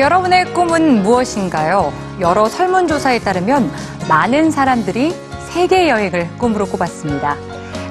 [0.00, 1.92] 여러분의 꿈은 무엇인가요?
[2.20, 3.70] 여러 설문조사에 따르면
[4.08, 5.14] 많은 사람들이
[5.50, 7.36] 세계 여행을 꿈으로 꼽았습니다.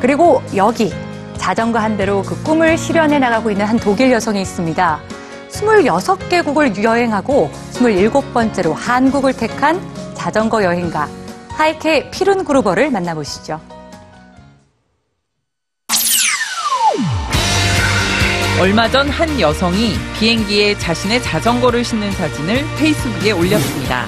[0.00, 0.92] 그리고 여기
[1.36, 5.00] 자전거 한 대로 그 꿈을 실현해 나가고 있는 한 독일 여성이 있습니다.
[5.50, 9.80] 26개국을 여행하고 27번째로 한국을 택한
[10.14, 11.08] 자전거 여행가
[11.50, 13.60] 하이케 피룬 그루버를 만나보시죠.
[18.60, 24.06] 얼마 전 한 여성이 비행기에 자신의 자전거를 싣는 사진을 페이스북에 올렸습니다.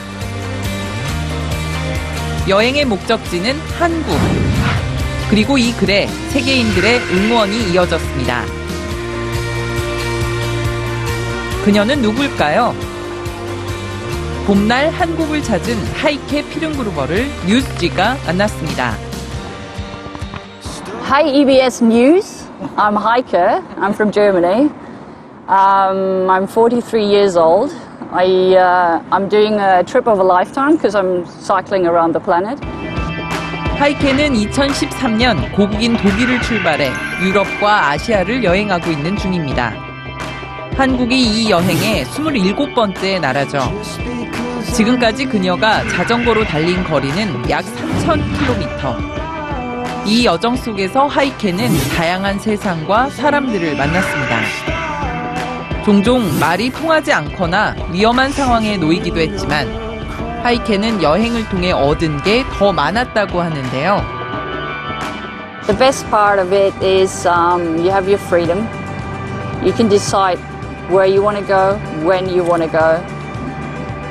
[2.47, 4.15] 여행의 목적지는 한국.
[5.31, 8.45] 그리고 이 글에 세계인들의 응원이 이어졌습니다.
[11.65, 12.75] 그녀는 누굴까요?
[14.47, 18.99] 봄날 한국을 찾은 하이케 피른그루버를 뉴스지가 만났습니다.
[21.09, 22.42] Hi EBS News.
[22.77, 23.35] I'm Heike.
[23.35, 24.71] I'm from Germany.
[25.49, 27.73] Um, I'm 43 years old.
[28.13, 32.59] I, uh, I'm doing a trip of a lifetime because I'm cycling around the planet.
[33.79, 39.73] 하이케는 2013년 고국인 독일을 출발해 유럽과 아시아를 여행하고 있는 중입니다.
[40.77, 43.59] 한국이 이 여행의 27번째 나라죠.
[44.75, 49.22] 지금까지 그녀가 자전거로 달린 거리는 약 3,000km.
[50.05, 54.41] 이 여정 속에서 하이케는 다양한 세상과 사람들을 만났습니다.
[55.85, 59.69] 종종 말이 통하지 않거나 위험한 상황에 놓이기도 했지만
[60.43, 64.03] 하이케는 여행을 통해 얻은 게 더 많았다고 하는데요.
[65.67, 68.67] The best part of it is um, you have your freedom.
[69.65, 70.39] You can decide
[70.91, 72.99] where you want to go, when you want to go.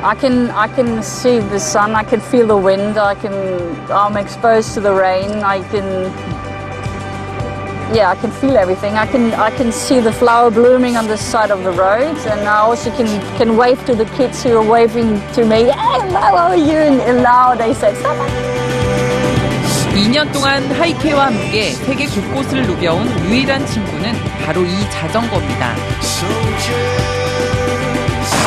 [0.02, 1.94] I can I can see the sun.
[1.94, 2.96] I can feel the wind.
[2.98, 3.34] I can
[3.90, 5.42] I'm exposed to the rain.
[5.42, 6.12] I can
[7.94, 8.94] yeah I can feel everything.
[8.94, 12.48] I can I can see the flower blooming on the side of the road, and
[12.48, 15.64] I also can can wave to the kids who are waving to me.
[15.64, 16.78] Hey, how are you?
[17.08, 18.16] And now they say stop.
[19.96, 24.12] 2년 동안 하이케와 함께 세계 곳곳을 누벼온 유일한 친구는
[24.44, 25.74] 바로 이 자전거입니다.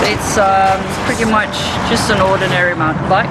[0.09, 1.53] It's um, pretty much
[1.90, 3.30] just an ordinary mountain bike.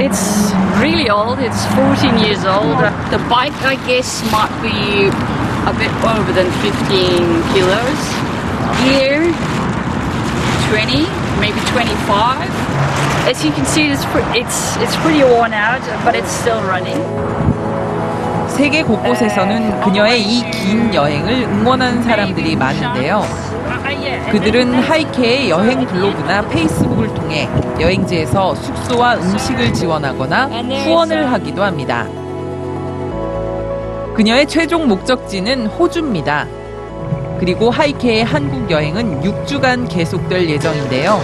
[0.00, 2.78] It's really old, it's 14 years old.
[3.10, 5.08] The bike, I guess, might be
[5.68, 6.76] a bit over than 15
[7.54, 8.00] kilos.
[8.84, 9.32] Gear,
[10.68, 11.06] 20,
[11.40, 12.48] maybe 25.
[13.28, 16.98] As you can see, it's, pre- it's, it's pretty worn out, but it's still running.
[18.48, 23.22] 세계 곳곳에서는 그녀의 이 긴 여행을 응원하는 사람들이 많은데요.
[24.31, 32.07] 그들은 하이케의 여행 블로그나 페이스북을 통해 여행지에서 숙소와 음식을 지원하거나 후원을 하기도 합니다.
[34.15, 36.47] 그녀의 최종 목적지는 호주입니다.
[37.39, 41.19] 그리고 하이케의 한국 여행은 6주간 계속될 예정인데요.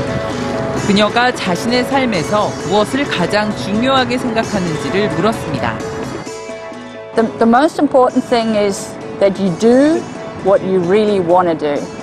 [0.87, 5.77] 그녀가 자신의 삶에서 무엇을 가장 중요하게 생각하는지를 물었습니다.
[7.15, 10.01] The, the most important thing is that you do
[10.45, 11.96] what you really want to do.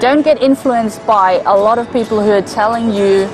[0.00, 3.28] Don't get influenced by a lot of people who are telling you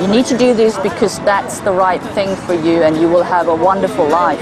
[0.00, 3.22] you need to do this because that's the right thing for you and you will
[3.22, 4.40] have a wonderful life.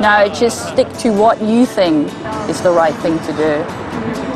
[0.00, 2.06] No, just stick to what you think
[2.48, 3.52] is the right thing to do.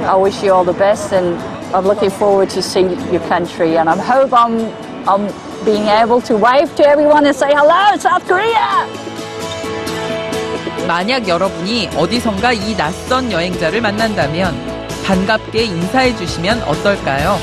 [0.05, 1.39] I wish you all the best and
[1.75, 4.73] I'm looking forward to see your country and I hope I'm,
[5.09, 5.33] I'm
[5.65, 8.87] being able to wave to everyone and say hello, South Korea!
[10.87, 14.70] 만약 여러분이 어디선가 이 낯선 여행자를 만난다면
[15.06, 17.38] 반갑게 인사해 주시면 어떨까요?